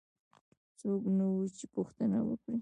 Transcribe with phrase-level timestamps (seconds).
[0.79, 2.57] څوک نه وو چې پوښتنه وکړي.